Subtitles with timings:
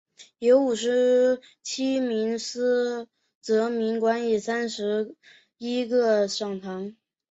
[0.39, 3.07] 由五十七名司
[3.39, 5.15] 铎名管理三十
[5.59, 6.95] 一个堂区。